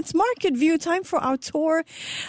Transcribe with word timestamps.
It's 0.00 0.14
Market 0.14 0.54
View. 0.54 0.78
Time 0.78 1.04
for 1.04 1.18
our 1.18 1.36
tour 1.36 1.84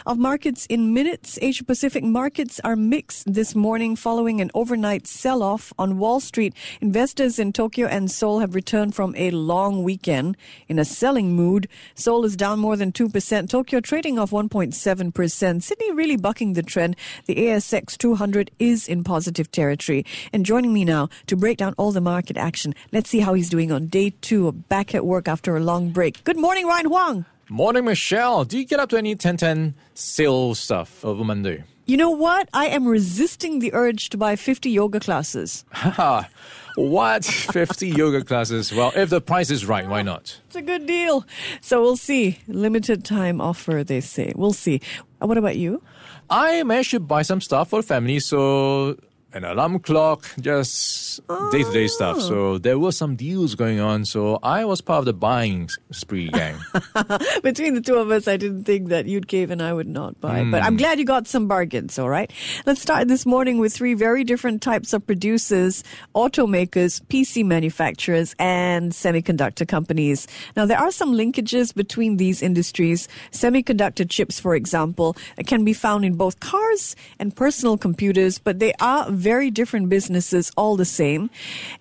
of 0.06 0.18
markets 0.18 0.66
in 0.66 0.94
minutes. 0.94 1.40
Asia 1.42 1.64
Pacific 1.64 2.04
markets 2.04 2.60
are 2.66 2.76
mixed 2.76 3.34
this 3.34 3.56
morning 3.56 3.96
following 3.96 4.42
an 4.42 4.52
overnight 4.54 5.08
sell 5.08 5.42
off 5.42 5.72
on 5.80 5.98
Wall 5.98 6.20
Street. 6.20 6.54
Investors 6.82 7.40
in 7.40 7.54
Tokyo 7.54 7.88
and 7.88 8.12
Seoul 8.12 8.40
have 8.40 8.56
returned 8.56 8.94
from 8.94 9.16
a 9.16 9.32
long 9.32 9.84
weekend 9.84 10.36
in 10.68 10.80
a 10.80 10.84
selling 10.84 11.34
mood. 11.34 11.70
Seoul 11.96 12.26
is 12.26 12.36
down 12.36 12.60
more 12.60 12.76
than 12.76 12.92
2%. 12.92 13.48
Tokyo 13.48 13.80
trading 13.80 14.20
off 14.20 14.32
1.7%. 14.32 15.64
Sydney 15.64 15.92
really 15.94 16.18
bucking 16.18 16.52
the 16.52 16.64
trend. 16.64 16.98
The 17.26 17.36
ASX 17.36 17.98
200 17.98 18.52
is 18.60 18.90
in 18.90 19.06
positive 19.06 19.50
territory. 19.50 20.06
And 20.34 20.46
joining 20.46 20.74
me 20.74 20.84
now 20.84 21.08
to 21.28 21.38
break 21.38 21.60
down 21.60 21.74
all 21.78 21.94
the 21.94 22.02
market 22.02 22.36
action, 22.36 22.76
let's 22.92 23.10
see 23.10 23.22
how 23.22 23.34
he's 23.34 23.50
doing 23.50 23.72
on 23.72 23.88
day 23.88 24.10
two, 24.20 24.52
back 24.52 24.94
at 24.94 25.06
work 25.06 25.30
after 25.30 25.56
a 25.56 25.62
long 25.62 25.92
break. 25.92 26.22
Good 26.26 26.38
morning, 26.38 26.68
Ryan 26.68 26.88
Huang. 26.88 27.26
Morning, 27.52 27.84
Michelle. 27.84 28.46
Do 28.46 28.58
you 28.58 28.64
get 28.64 28.80
up 28.80 28.88
to 28.92 28.98
any 28.98 29.10
1010 29.10 29.76
sale 29.94 30.56
stuff 30.56 31.04
over 31.04 31.26
Monday? 31.26 31.66
You 31.86 31.98
know 31.98 32.10
what? 32.10 32.48
I 32.54 32.68
am 32.68 32.88
resisting 32.88 33.60
the 33.60 33.74
urge 33.74 34.08
to 34.12 34.18
buy 34.18 34.38
50 34.38 34.70
yoga 34.70 35.02
classes. 35.02 35.66
Haha. 35.72 36.30
what? 36.76 37.26
50 37.52 37.90
yoga 37.90 38.24
classes? 38.24 38.72
Well, 38.72 38.94
if 38.96 39.10
the 39.10 39.20
price 39.20 39.52
is 39.52 39.66
right, 39.66 39.86
why 39.86 40.02
not? 40.02 40.40
It's 40.48 40.56
a 40.56 40.62
good 40.62 40.86
deal. 40.86 41.26
So 41.60 41.82
we'll 41.82 41.98
see. 41.98 42.40
Limited 42.48 43.04
time 43.04 43.42
offer, 43.42 43.84
they 43.84 44.00
say. 44.00 44.32
We'll 44.34 44.54
see. 44.54 44.80
Uh, 45.22 45.28
what 45.28 45.38
about 45.38 45.58
you? 45.58 45.84
I 46.30 46.64
managed 46.64 46.92
to 46.92 47.02
buy 47.02 47.24
some 47.24 47.42
stuff 47.42 47.72
for 47.72 47.82
the 47.82 47.88
family, 47.88 48.22
so 48.22 48.96
an 49.34 49.46
alarm 49.46 49.80
clock, 49.80 50.26
just 50.40 51.26
day 51.52 51.64
to 51.64 51.68
oh. 51.68 51.74
day 51.74 51.88
stuff. 51.88 52.22
So 52.22 52.58
there 52.58 52.78
were 52.78 52.92
some 52.92 53.16
deals 53.16 53.56
going 53.56 53.80
on. 53.80 54.06
So 54.06 54.40
I 54.44 54.66
was 54.66 54.82
part 54.82 55.00
of 55.00 55.06
the 55.06 55.14
buying 55.14 55.70
spree 55.92 56.30
gang. 56.30 56.58
Between 57.44 57.76
the 57.76 57.82
two 57.82 57.96
of 57.96 58.12
us, 58.12 58.28
I 58.28 58.38
didn't 58.38 58.66
think 58.66 58.90
that 58.90 59.06
you'd 59.06 59.28
cave 59.28 59.52
and 59.52 59.62
I 59.62 59.74
would 59.74 59.88
not 59.88 60.20
buy. 60.20 60.44
But 60.44 60.64
I'm 60.64 60.74
hmm. 60.74 60.78
glad 60.78 61.00
you 61.00 61.06
got 61.06 61.28
some 61.28 61.48
bargains, 61.48 61.98
all 61.98 62.10
right? 62.10 62.32
Let's 62.66 62.82
start 62.82 63.08
this 63.08 63.26
morning 63.26 63.58
with 63.58 63.74
three 63.74 63.94
very 63.94 64.24
different 64.24 64.62
types 64.62 64.94
of 64.94 65.06
producers 65.06 65.84
automakers, 66.16 67.02
PC 67.06 67.46
manufacturers, 67.46 68.36
and 68.40 68.92
semiconductor 68.92 69.68
companies. 69.68 70.28
Now, 70.56 70.66
there 70.66 70.78
are 70.78 70.92
some 70.92 71.14
linkages 71.14 71.74
between 71.74 72.18
these 72.18 72.42
industries. 72.42 73.08
Semiconductor 73.32 74.10
chips, 74.10 74.40
for 74.40 74.56
example, 74.56 75.16
can 75.46 75.64
be 75.64 75.74
found 75.74 76.06
in 76.06 76.16
both 76.16 76.40
cars 76.40 76.96
and 77.20 77.36
personal 77.36 77.78
computers, 77.78 78.40
but 78.40 78.60
they 78.60 78.74
are 78.80 79.10
very 79.22 79.52
different 79.52 79.90
businesses 79.90 80.52
all 80.58 80.76
the 80.76 80.86
same. 80.86 81.30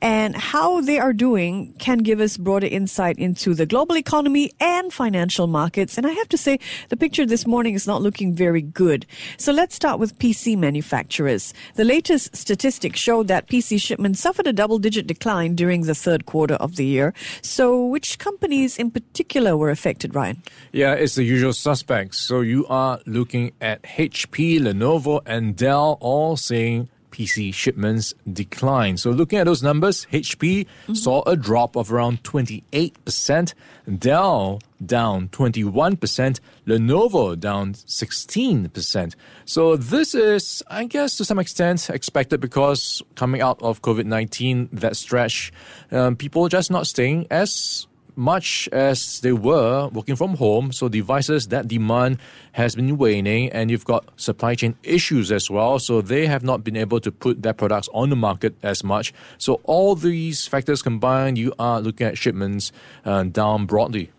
And 0.00 0.36
how 0.36 0.80
they 0.80 0.98
are 0.98 1.12
doing 1.12 1.74
can 1.78 1.98
give 1.98 2.20
us 2.20 2.36
broader 2.36 2.66
insight 2.66 3.18
into 3.18 3.54
the 3.54 3.66
global 3.66 3.96
economy 3.96 4.52
and 4.60 4.92
financial 4.92 5.46
markets. 5.46 5.96
And 5.96 6.06
I 6.06 6.10
have 6.12 6.28
to 6.28 6.38
say, 6.38 6.58
the 6.90 6.96
picture 6.96 7.26
this 7.26 7.46
morning 7.46 7.74
is 7.74 7.86
not 7.86 8.02
looking 8.02 8.34
very 8.34 8.62
good. 8.62 9.06
So 9.38 9.52
let's 9.52 9.74
start 9.74 9.98
with 9.98 10.18
PC 10.18 10.56
manufacturers. 10.56 11.54
The 11.74 11.84
latest 11.84 12.36
statistics 12.36 13.00
show 13.00 13.22
that 13.24 13.48
PC 13.48 13.80
shipments 13.80 14.20
suffered 14.20 14.46
a 14.46 14.52
double 14.52 14.78
digit 14.78 15.06
decline 15.06 15.54
during 15.54 15.82
the 15.82 15.94
third 15.94 16.26
quarter 16.26 16.54
of 16.54 16.76
the 16.76 16.84
year. 16.84 17.14
So 17.42 17.84
which 17.86 18.18
companies 18.18 18.78
in 18.78 18.90
particular 18.90 19.56
were 19.56 19.70
affected, 19.70 20.14
Ryan? 20.14 20.42
Yeah, 20.72 20.94
it's 20.94 21.14
the 21.14 21.24
usual 21.24 21.52
suspects. 21.52 22.18
So 22.18 22.40
you 22.40 22.66
are 22.66 23.00
looking 23.06 23.52
at 23.60 23.82
HP, 23.82 24.60
Lenovo, 24.60 25.20
and 25.26 25.56
Dell 25.56 25.98
all 26.00 26.36
saying 26.36 26.88
PC 27.20 27.52
shipments 27.52 28.14
decline. 28.32 28.96
So 28.96 29.10
looking 29.10 29.38
at 29.38 29.44
those 29.44 29.62
numbers, 29.62 30.06
HP 30.10 30.66
saw 30.94 31.22
a 31.26 31.36
drop 31.36 31.76
of 31.76 31.92
around 31.92 32.22
28%, 32.22 33.54
Dell 33.98 34.60
down 34.84 35.28
21%, 35.28 36.40
Lenovo 36.66 37.38
down 37.38 37.74
16%. 37.74 39.14
So 39.44 39.76
this 39.76 40.14
is, 40.14 40.62
I 40.68 40.86
guess, 40.86 41.18
to 41.18 41.24
some 41.26 41.38
extent 41.38 41.90
expected 41.90 42.40
because 42.40 43.02
coming 43.16 43.42
out 43.42 43.60
of 43.60 43.82
COVID 43.82 44.06
19, 44.06 44.70
that 44.72 44.96
stretch, 44.96 45.52
um, 45.92 46.16
people 46.16 46.48
just 46.48 46.70
not 46.70 46.86
staying 46.86 47.26
as 47.30 47.86
much 48.16 48.68
as 48.72 49.20
they 49.20 49.32
were 49.32 49.88
working 49.88 50.16
from 50.16 50.36
home, 50.36 50.72
so 50.72 50.88
devices 50.88 51.48
that 51.48 51.68
demand 51.68 52.18
has 52.52 52.74
been 52.74 52.96
waning, 52.98 53.50
and 53.50 53.70
you've 53.70 53.84
got 53.84 54.08
supply 54.16 54.54
chain 54.54 54.76
issues 54.82 55.30
as 55.32 55.50
well. 55.50 55.78
So 55.78 56.00
they 56.00 56.26
have 56.26 56.42
not 56.42 56.64
been 56.64 56.76
able 56.76 57.00
to 57.00 57.10
put 57.10 57.42
their 57.42 57.52
products 57.52 57.88
on 57.92 58.10
the 58.10 58.16
market 58.16 58.54
as 58.62 58.82
much. 58.84 59.12
So 59.38 59.60
all 59.64 59.94
these 59.94 60.46
factors 60.46 60.82
combined, 60.82 61.38
you 61.38 61.52
are 61.58 61.80
looking 61.80 62.06
at 62.06 62.18
shipments 62.18 62.72
uh, 63.04 63.24
down 63.24 63.66
broadly. 63.66 64.10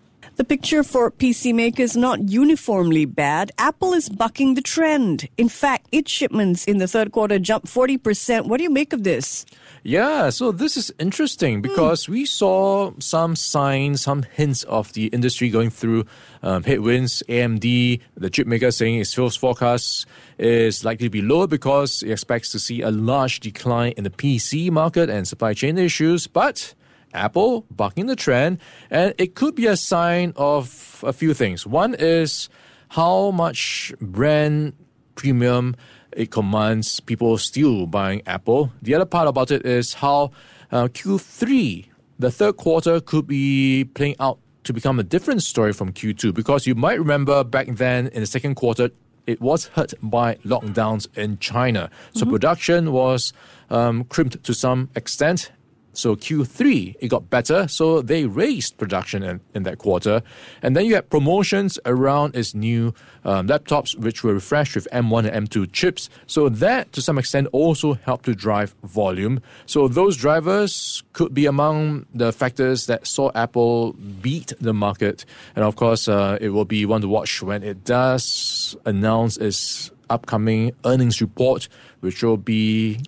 The 0.42 0.46
picture 0.58 0.82
for 0.82 1.12
PC 1.12 1.54
makers 1.54 1.96
not 1.96 2.30
uniformly 2.30 3.06
bad. 3.06 3.52
Apple 3.60 3.94
is 3.94 4.10
bucking 4.10 4.56
the 4.56 4.62
trend. 4.64 5.30
In 5.38 5.48
fact, 5.48 5.86
its 5.92 6.12
shipments 6.12 6.66
in 6.66 6.80
the 6.80 6.88
third 6.88 7.12
quarter 7.12 7.38
jumped 7.38 7.68
40%. 7.68 8.48
What 8.48 8.58
do 8.58 8.64
you 8.64 8.72
make 8.72 8.92
of 8.92 9.04
this? 9.04 9.46
Yeah, 9.84 10.32
so 10.32 10.52
this 10.52 10.78
is 10.78 10.92
interesting 10.98 11.62
because 11.62 12.10
we 12.10 12.26
saw 12.26 12.92
some 12.98 13.36
signs, 13.36 14.02
some 14.02 14.24
hints 14.24 14.64
of 14.64 14.92
the 14.94 15.10
industry 15.10 15.52
going 15.52 15.70
through 15.70 16.06
um, 16.42 16.64
headwinds. 16.64 17.22
AMD, 17.30 18.02
the 18.16 18.30
chip 18.32 18.48
maker, 18.48 18.72
saying 18.72 19.00
its 19.00 19.14
sales 19.14 19.36
forecast 19.36 20.08
is 20.40 20.84
likely 20.84 21.06
to 21.06 21.12
be 21.12 21.22
lower 21.22 21.46
because 21.46 22.02
it 22.02 22.10
expects 22.10 22.52
to 22.54 22.58
see 22.58 22.82
a 22.82 22.90
large 22.90 23.42
decline 23.42 23.94
in 23.96 24.06
the 24.06 24.10
PC 24.10 24.72
market 24.72 25.08
and 25.08 25.28
supply 25.28 25.54
chain 25.54 25.78
issues. 25.78 26.26
But 26.26 26.74
Apple 27.14 27.66
bucking 27.72 28.08
the 28.08 28.16
trend, 28.16 28.60
and 28.90 29.14
it 29.18 29.36
could 29.36 29.56
be 29.56 29.68
a 29.68 29.78
sign 29.78 30.34
of 30.36 31.04
a 31.06 31.14
few 31.14 31.34
things. 31.34 31.66
One 31.66 31.94
is 31.96 32.50
how 32.90 33.32
much 33.32 33.94
brand 34.02 34.74
premium 35.16 35.76
it 36.16 36.32
commands 36.32 37.00
people 37.00 37.38
still 37.38 37.86
buying 37.86 38.22
Apple. 38.26 38.72
The 38.82 38.96
other 38.96 39.06
part 39.06 39.28
about 39.28 39.52
it 39.52 39.66
is 39.66 39.96
how 39.96 40.32
uh, 40.72 40.88
Q3, 40.88 41.88
the 42.20 42.32
third 42.32 42.58
quarter, 42.58 43.00
could 43.00 43.28
be 43.28 43.86
playing 43.94 44.16
out 44.20 44.40
to 44.64 44.74
become 44.74 45.00
a 45.00 45.04
different 45.04 45.42
story 45.42 45.74
from 45.74 45.92
Q2 45.92 46.34
because 46.34 46.68
you 46.68 46.76
might 46.76 47.00
remember 47.00 47.44
back 47.44 47.68
then 47.68 48.08
in 48.08 48.22
the 48.22 48.28
second 48.28 48.56
quarter, 48.56 48.90
it 49.28 49.40
was 49.40 49.68
hurt 49.68 49.94
by 50.02 50.36
lockdowns 50.38 51.08
in 51.16 51.38
China. 51.40 51.90
So 52.14 52.26
production 52.26 52.92
was 52.92 53.34
um, 53.70 54.04
crimped 54.06 54.44
to 54.44 54.54
some 54.54 54.90
extent. 54.96 55.52
So 55.94 56.16
Q3, 56.16 56.96
it 57.00 57.08
got 57.10 57.30
better. 57.30 57.68
So 57.68 58.02
they 58.02 58.26
raised 58.26 58.78
production 58.78 59.24
in, 59.24 59.42
in 59.54 59.64
that 59.64 59.78
quarter. 59.78 60.22
And 60.62 60.76
then 60.76 60.86
you 60.86 60.96
had 60.96 61.10
promotions 61.10 61.80
around 61.86 62.36
its 62.36 62.54
new 62.54 62.94
um, 63.24 63.48
laptops, 63.48 63.98
which 63.98 64.24
were 64.24 64.34
refreshed 64.34 64.76
with 64.76 64.88
M1 64.92 65.30
and 65.30 65.48
M2 65.48 65.72
chips. 65.72 66.10
So 66.28 66.50
that, 66.50 66.92
to 66.94 67.02
some 67.02 67.18
extent, 67.18 67.48
also 67.52 67.94
helped 67.94 68.26
to 68.26 68.36
drive 68.36 68.76
volume. 68.84 69.42
So 69.66 69.88
those 69.88 70.18
drivers 70.18 71.04
could 71.14 71.34
be 71.34 71.46
among 71.46 72.06
the 72.14 72.32
factors 72.32 72.86
that 72.86 73.06
saw 73.06 73.32
Apple 73.36 73.94
beat 74.22 74.54
the 74.60 74.74
market. 74.74 75.26
And 75.56 75.66
of 75.66 75.76
course, 75.76 76.08
uh, 76.08 76.38
it 76.42 76.50
will 76.50 76.66
be 76.66 76.86
one 76.86 77.02
to 77.02 77.08
watch 77.08 77.42
when 77.42 77.64
it 77.64 77.84
does 77.84 78.76
announce 78.86 79.38
its 79.38 79.92
upcoming 80.10 80.74
earnings 80.86 81.22
report, 81.22 81.68
which 82.02 82.22
will 82.22 82.38
be 82.38 83.00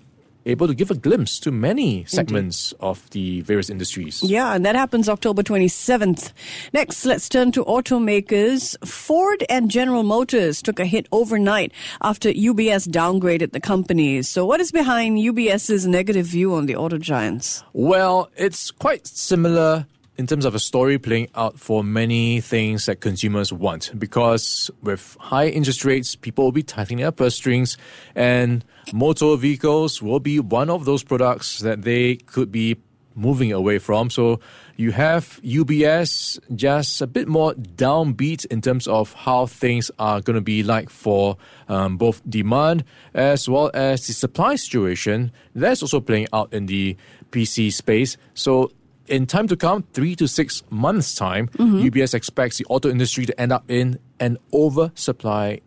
able 0.46 0.68
to 0.68 0.74
give 0.74 0.92
a 0.92 0.96
glimpse 0.96 1.40
to 1.40 1.52
many 1.52 2.06
segments 2.06 2.74
of 2.80 3.10
the 3.12 3.42
various 3.42 3.70
industries. 3.70 4.22
Yeah, 4.24 4.54
and 4.54 4.66
that 4.66 4.76
happens 4.76 5.10
October 5.10 5.44
27th. 5.44 6.32
Next, 6.74 7.06
let's 7.06 7.30
turn 7.30 7.52
to 7.54 7.64
automakers. 7.66 8.76
Ford 8.88 9.44
and 9.50 9.70
General 9.70 10.04
Motors 10.04 10.62
took 10.62 10.80
a 10.80 10.86
hit 10.86 11.08
overnight 11.12 11.72
after 12.02 12.30
UBS 12.30 12.88
downgraded 12.88 13.52
the 13.52 13.60
companies. 13.60 14.28
So, 14.30 14.46
what 14.46 14.60
is 14.60 14.72
behind 14.72 15.18
UBS's 15.18 15.88
negative 15.88 16.26
view 16.26 16.54
on 16.54 16.66
the 16.66 16.76
auto 16.76 16.98
giants? 16.98 17.64
Well, 17.74 18.30
it's 18.36 18.72
quite 18.72 19.08
similar 19.08 19.86
in 20.18 20.28
terms 20.28 20.46
of 20.46 20.54
a 20.54 20.60
story 20.60 21.00
playing 21.00 21.28
out 21.36 21.60
for 21.60 21.84
many 21.84 22.40
things 22.40 22.86
that 22.86 23.00
consumers 23.00 23.52
want 23.52 23.92
because 23.98 24.70
with 24.82 25.18
high 25.20 25.48
interest 25.48 25.84
rates, 25.84 26.16
people 26.16 26.46
will 26.46 26.52
be 26.52 26.64
tightening 26.64 27.00
their 27.00 27.12
purse 27.12 27.36
strings 27.36 27.78
and 28.16 28.64
motor 28.94 29.36
vehicles 29.36 30.02
will 30.02 30.20
be 30.20 30.40
one 30.40 30.70
of 30.70 30.86
those 30.86 31.04
products 31.04 31.60
that 31.60 31.82
they 31.82 32.16
could 32.16 32.52
be 32.52 32.78
moving 33.16 33.52
away 33.52 33.80
from. 33.80 34.10
So 34.10 34.40
you 34.76 34.92
have 34.92 35.40
UBS 35.44 36.40
just 36.56 37.02
a 37.02 37.08
bit 37.08 37.28
more 37.28 37.54
downbeat 37.54 38.46
in 38.48 38.62
terms 38.62 38.88
of 38.88 39.14
how 39.14 39.46
things 39.46 39.92
are 40.00 40.22
going 40.22 40.36
to 40.36 40.42
be 40.42 40.64
like 40.64 40.90
for 40.90 41.38
um, 41.70 41.98
both 41.98 42.22
demand 42.30 42.84
as 43.14 43.48
well 43.48 43.72
as 43.74 44.08
the 44.08 44.14
supply 44.14 44.56
situation. 44.56 45.32
That's 45.56 45.82
also 45.82 46.02
playing 46.02 46.28
out 46.34 46.54
in 46.54 46.66
the 46.66 46.98
PC 47.32 47.72
space. 47.72 48.18
So 48.34 48.72
in 49.08 49.26
time 49.26 49.48
to 49.48 49.56
come, 49.56 49.84
three 49.94 50.16
to 50.16 50.28
six 50.28 50.64
months' 50.70 51.16
time, 51.16 51.48
mm-hmm. 51.50 51.82
UBS 51.88 52.14
expects 52.14 52.58
the 52.58 52.66
auto 52.66 52.90
industry 52.90 53.26
to 53.26 53.40
end 53.40 53.52
up 53.52 53.64
in 53.70 54.00
an 54.20 54.38
oversupply 54.54 55.60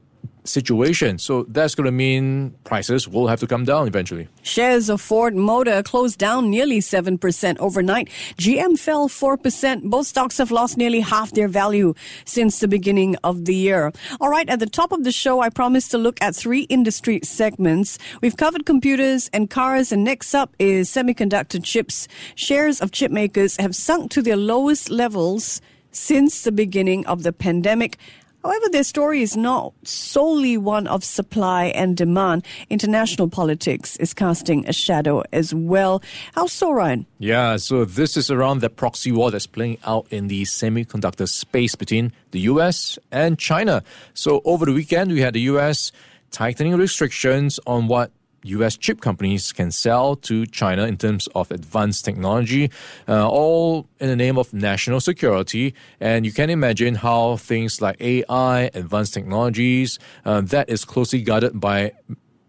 situation. 0.48 1.18
So 1.18 1.44
that's 1.44 1.74
going 1.74 1.86
to 1.86 1.92
mean 1.92 2.54
prices 2.64 3.08
will 3.08 3.26
have 3.28 3.40
to 3.40 3.46
come 3.46 3.64
down 3.64 3.86
eventually. 3.86 4.28
Shares 4.42 4.88
of 4.88 5.00
Ford 5.00 5.34
Motor 5.34 5.82
closed 5.82 6.18
down 6.18 6.50
nearly 6.50 6.80
7% 6.80 7.58
overnight. 7.58 8.08
GM 8.38 8.78
fell 8.78 9.08
4%. 9.08 9.82
Both 9.84 10.06
stocks 10.06 10.38
have 10.38 10.50
lost 10.50 10.76
nearly 10.76 11.00
half 11.00 11.32
their 11.32 11.48
value 11.48 11.94
since 12.24 12.60
the 12.60 12.68
beginning 12.68 13.16
of 13.24 13.44
the 13.44 13.54
year. 13.54 13.92
All 14.20 14.28
right, 14.28 14.48
at 14.48 14.60
the 14.60 14.66
top 14.66 14.92
of 14.92 15.04
the 15.04 15.12
show, 15.12 15.40
I 15.40 15.50
promised 15.50 15.90
to 15.92 15.98
look 15.98 16.20
at 16.20 16.34
three 16.34 16.62
industry 16.62 17.20
segments. 17.22 17.98
We've 18.20 18.36
covered 18.36 18.66
computers 18.66 19.28
and 19.32 19.50
cars, 19.50 19.92
and 19.92 20.04
next 20.04 20.34
up 20.34 20.54
is 20.58 20.88
semiconductor 20.88 21.62
chips. 21.62 22.08
Shares 22.34 22.80
of 22.80 22.90
chip 22.92 23.10
makers 23.10 23.56
have 23.56 23.74
sunk 23.74 24.10
to 24.12 24.22
their 24.22 24.36
lowest 24.36 24.90
levels 24.90 25.60
since 25.90 26.42
the 26.42 26.52
beginning 26.52 27.06
of 27.06 27.22
the 27.22 27.32
pandemic. 27.32 27.98
However, 28.46 28.68
their 28.68 28.84
story 28.84 29.22
is 29.22 29.36
not 29.36 29.74
solely 29.82 30.56
one 30.56 30.86
of 30.86 31.02
supply 31.02 31.64
and 31.64 31.96
demand. 31.96 32.44
International 32.70 33.28
politics 33.28 33.96
is 33.96 34.14
casting 34.14 34.64
a 34.68 34.72
shadow 34.72 35.24
as 35.32 35.52
well. 35.52 36.00
How 36.36 36.46
so, 36.46 36.70
Ryan? 36.70 37.06
Yeah, 37.18 37.56
so 37.56 37.84
this 37.84 38.16
is 38.16 38.30
around 38.30 38.60
the 38.60 38.70
proxy 38.70 39.10
war 39.10 39.32
that's 39.32 39.48
playing 39.48 39.78
out 39.84 40.06
in 40.10 40.28
the 40.28 40.42
semiconductor 40.42 41.28
space 41.28 41.74
between 41.74 42.12
the 42.30 42.38
US 42.42 43.00
and 43.10 43.36
China. 43.36 43.82
So 44.14 44.42
over 44.44 44.64
the 44.64 44.72
weekend, 44.72 45.10
we 45.10 45.22
had 45.22 45.34
the 45.34 45.40
US 45.52 45.90
tightening 46.30 46.76
restrictions 46.76 47.58
on 47.66 47.88
what 47.88 48.12
US 48.46 48.76
chip 48.76 49.00
companies 49.00 49.52
can 49.52 49.70
sell 49.70 50.16
to 50.16 50.46
China 50.46 50.86
in 50.86 50.96
terms 50.96 51.28
of 51.34 51.50
advanced 51.50 52.04
technology, 52.04 52.70
uh, 53.08 53.28
all 53.28 53.86
in 54.00 54.08
the 54.08 54.16
name 54.16 54.38
of 54.38 54.52
national 54.52 55.00
security. 55.00 55.74
And 56.00 56.24
you 56.24 56.32
can 56.32 56.50
imagine 56.50 56.96
how 56.96 57.36
things 57.36 57.80
like 57.80 58.00
AI, 58.00 58.70
advanced 58.74 59.14
technologies, 59.14 59.98
uh, 60.24 60.40
that 60.42 60.68
is 60.68 60.84
closely 60.84 61.22
guarded 61.22 61.60
by 61.60 61.92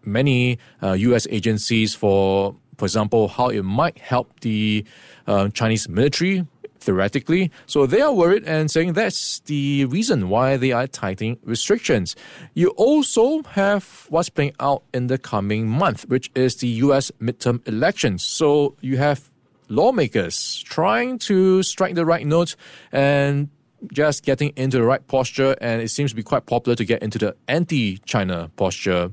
many 0.04 0.58
uh, 0.82 0.92
US 0.92 1.26
agencies 1.30 1.94
for, 1.94 2.54
for 2.76 2.84
example, 2.84 3.28
how 3.28 3.48
it 3.48 3.62
might 3.62 3.98
help 3.98 4.40
the 4.40 4.84
uh, 5.26 5.48
Chinese 5.48 5.88
military 5.88 6.46
theoretically. 6.80 7.50
So 7.66 7.86
they 7.86 8.00
are 8.00 8.12
worried 8.12 8.44
and 8.44 8.70
saying 8.70 8.94
that's 8.94 9.40
the 9.40 9.84
reason 9.86 10.28
why 10.28 10.56
they 10.56 10.72
are 10.72 10.86
tightening 10.86 11.38
restrictions. 11.44 12.16
You 12.54 12.70
also 12.70 13.42
have 13.42 14.06
what's 14.08 14.28
playing 14.28 14.54
out 14.60 14.82
in 14.94 15.08
the 15.08 15.18
coming 15.18 15.68
month, 15.68 16.08
which 16.08 16.30
is 16.34 16.56
the 16.56 16.68
US 16.68 17.10
midterm 17.20 17.66
elections. 17.68 18.22
So 18.22 18.76
you 18.80 18.96
have 18.98 19.28
lawmakers 19.68 20.62
trying 20.64 21.18
to 21.18 21.62
strike 21.62 21.94
the 21.94 22.06
right 22.06 22.26
note 22.26 22.56
and 22.90 23.50
just 23.92 24.24
getting 24.24 24.52
into 24.56 24.78
the 24.78 24.82
right 24.82 25.06
posture, 25.06 25.56
and 25.60 25.80
it 25.80 25.88
seems 25.88 26.10
to 26.10 26.16
be 26.16 26.22
quite 26.22 26.46
popular 26.46 26.74
to 26.74 26.84
get 26.84 27.02
into 27.02 27.18
the 27.18 27.36
anti 27.46 27.98
China 27.98 28.50
posture 28.56 29.10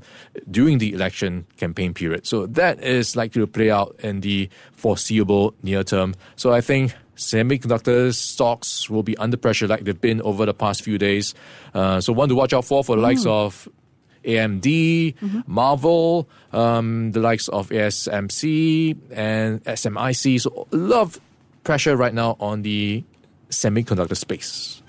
during 0.50 0.78
the 0.78 0.92
election 0.92 1.46
campaign 1.56 1.94
period. 1.94 2.26
So 2.26 2.46
that 2.46 2.82
is 2.82 3.16
likely 3.16 3.42
to 3.42 3.46
play 3.46 3.70
out 3.70 3.96
in 4.02 4.20
the 4.20 4.48
foreseeable 4.72 5.54
near 5.62 5.84
term. 5.84 6.14
So 6.34 6.52
I 6.52 6.60
think 6.60 6.94
semiconductor 7.16 8.14
stocks 8.14 8.88
will 8.88 9.02
be 9.02 9.16
under 9.16 9.36
pressure 9.36 9.66
like 9.66 9.84
they've 9.84 10.00
been 10.00 10.20
over 10.22 10.46
the 10.46 10.54
past 10.54 10.82
few 10.82 10.98
days. 10.98 11.34
Uh, 11.74 12.00
so 12.00 12.12
one 12.12 12.28
to 12.28 12.34
watch 12.34 12.52
out 12.52 12.64
for 12.64 12.84
for 12.84 12.96
the 12.96 13.02
likes 13.02 13.22
mm. 13.22 13.30
of 13.30 13.68
AMD, 14.24 15.14
mm-hmm. 15.14 15.40
Marvell, 15.46 16.28
um, 16.52 17.12
the 17.12 17.20
likes 17.20 17.48
of 17.48 17.68
ASMC 17.70 18.96
and 19.10 19.62
SMIC. 19.64 20.40
So 20.40 20.66
a 20.72 20.76
lot 20.76 21.00
of 21.02 21.20
pressure 21.64 21.96
right 21.96 22.12
now 22.12 22.36
on 22.40 22.62
the 22.62 23.04
semiconductor 23.50 24.16
space. 24.16 24.82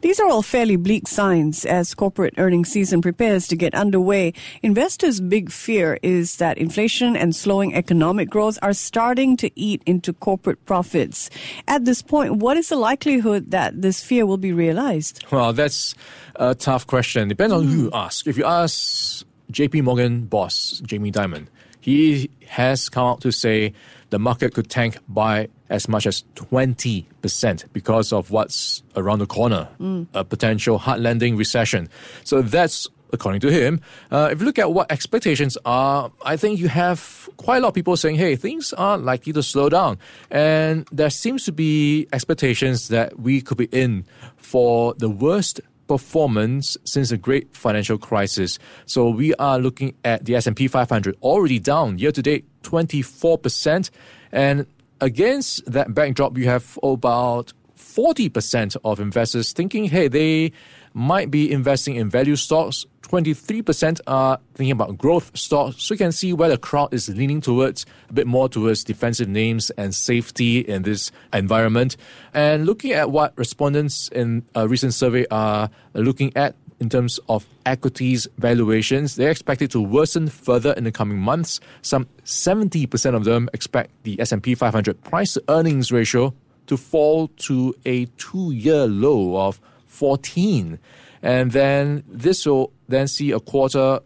These 0.00 0.20
are 0.20 0.28
all 0.28 0.42
fairly 0.42 0.76
bleak 0.76 1.08
signs 1.08 1.64
as 1.64 1.94
corporate 1.94 2.34
earnings 2.38 2.70
season 2.70 3.02
prepares 3.02 3.48
to 3.48 3.56
get 3.56 3.74
underway. 3.74 4.32
Investors' 4.62 5.20
big 5.20 5.50
fear 5.50 5.98
is 6.02 6.36
that 6.36 6.58
inflation 6.58 7.16
and 7.16 7.34
slowing 7.34 7.74
economic 7.74 8.30
growth 8.30 8.58
are 8.62 8.72
starting 8.72 9.36
to 9.38 9.50
eat 9.58 9.82
into 9.86 10.12
corporate 10.12 10.64
profits. 10.66 11.30
At 11.66 11.84
this 11.84 12.02
point, 12.02 12.36
what 12.36 12.56
is 12.56 12.68
the 12.68 12.76
likelihood 12.76 13.50
that 13.50 13.82
this 13.82 14.02
fear 14.02 14.26
will 14.26 14.38
be 14.38 14.52
realized? 14.52 15.24
Well, 15.30 15.52
that's 15.52 15.94
a 16.36 16.54
tough 16.54 16.86
question. 16.86 17.28
Depends 17.28 17.52
on 17.52 17.64
who 17.64 17.70
you 17.70 17.88
hmm. 17.88 17.94
ask. 17.96 18.26
If 18.26 18.38
you 18.38 18.44
ask 18.44 19.24
JP 19.52 19.82
Morgan 19.82 20.26
boss 20.26 20.80
Jamie 20.84 21.12
Dimon, 21.12 21.48
he 21.80 22.30
has 22.46 22.88
come 22.88 23.06
out 23.06 23.20
to 23.22 23.32
say 23.32 23.72
the 24.10 24.18
market 24.18 24.54
could 24.54 24.68
tank 24.68 24.98
by 25.08 25.48
as 25.70 25.88
much 25.88 26.06
as 26.06 26.24
20% 26.34 27.64
because 27.72 28.12
of 28.12 28.30
what's 28.30 28.82
around 28.96 29.18
the 29.18 29.26
corner, 29.26 29.68
mm. 29.80 30.06
a 30.14 30.24
potential 30.24 30.78
hard 30.78 31.00
landing 31.00 31.36
recession. 31.36 31.88
So 32.24 32.42
that's 32.42 32.88
according 33.12 33.40
to 33.40 33.50
him. 33.50 33.80
Uh, 34.10 34.28
if 34.30 34.40
you 34.40 34.46
look 34.46 34.58
at 34.58 34.72
what 34.72 34.90
expectations 34.92 35.56
are, 35.64 36.10
I 36.24 36.36
think 36.36 36.58
you 36.58 36.68
have 36.68 37.28
quite 37.36 37.58
a 37.58 37.60
lot 37.60 37.68
of 37.68 37.74
people 37.74 37.96
saying, 37.96 38.16
hey, 38.16 38.36
things 38.36 38.72
are 38.74 38.98
likely 38.98 39.32
to 39.32 39.42
slow 39.42 39.68
down. 39.68 39.98
And 40.30 40.86
there 40.92 41.10
seems 41.10 41.44
to 41.46 41.52
be 41.52 42.06
expectations 42.12 42.88
that 42.88 43.18
we 43.18 43.40
could 43.40 43.58
be 43.58 43.66
in 43.66 44.04
for 44.36 44.94
the 44.94 45.08
worst 45.08 45.60
performance 45.86 46.76
since 46.84 47.08
the 47.08 47.16
great 47.16 47.56
financial 47.56 47.96
crisis. 47.96 48.58
So 48.84 49.08
we 49.08 49.34
are 49.34 49.58
looking 49.58 49.94
at 50.04 50.26
the 50.26 50.36
S&P 50.36 50.68
500 50.68 51.16
already 51.22 51.58
down 51.58 51.98
year 51.98 52.12
to 52.12 52.22
date 52.22 52.44
24% 52.62 53.90
and 54.30 54.66
against 55.00 55.64
that 55.70 55.94
backdrop, 55.94 56.36
you 56.38 56.46
have 56.46 56.78
about 56.82 57.52
40% 57.76 58.76
of 58.84 59.00
investors 59.00 59.52
thinking, 59.52 59.84
hey, 59.84 60.08
they 60.08 60.52
might 60.94 61.30
be 61.30 61.50
investing 61.50 61.96
in 61.96 62.10
value 62.10 62.36
stocks. 62.36 62.86
23% 63.02 64.00
are 64.06 64.38
thinking 64.54 64.72
about 64.72 64.98
growth 64.98 65.30
stocks. 65.36 65.82
So 65.82 65.94
you 65.94 65.98
can 65.98 66.12
see 66.12 66.32
where 66.32 66.48
the 66.48 66.58
crowd 66.58 66.92
is 66.92 67.08
leaning 67.08 67.40
towards 67.40 67.86
a 68.10 68.12
bit 68.12 68.26
more 68.26 68.48
towards 68.48 68.84
defensive 68.84 69.28
names 69.28 69.70
and 69.70 69.94
safety 69.94 70.60
in 70.60 70.82
this 70.82 71.10
environment. 71.32 71.96
And 72.34 72.66
looking 72.66 72.92
at 72.92 73.10
what 73.10 73.32
respondents 73.36 74.08
in 74.08 74.44
a 74.54 74.68
recent 74.68 74.92
survey 74.92 75.26
are 75.30 75.70
looking 75.94 76.36
at 76.36 76.54
in 76.80 76.88
terms 76.88 77.18
of 77.28 77.46
equities 77.66 78.26
valuations. 78.38 79.16
They're 79.16 79.30
expected 79.30 79.70
to 79.72 79.80
worsen 79.80 80.28
further 80.28 80.72
in 80.72 80.84
the 80.84 80.92
coming 80.92 81.18
months. 81.18 81.60
Some 81.82 82.06
70% 82.24 83.14
of 83.14 83.24
them 83.24 83.48
expect 83.52 83.90
the 84.04 84.20
S&P 84.20 84.54
500 84.54 85.02
price 85.02 85.34
to 85.34 85.42
earnings 85.48 85.90
ratio 85.90 86.34
to 86.66 86.76
fall 86.76 87.28
to 87.28 87.74
a 87.84 88.06
2-year 88.06 88.86
low 88.86 89.36
of 89.36 89.60
14. 89.86 90.78
And 91.22 91.50
then 91.50 92.04
this 92.06 92.46
will 92.46 92.72
then 92.86 93.08
see 93.08 93.32
a 93.32 93.40
quarter 93.40 94.00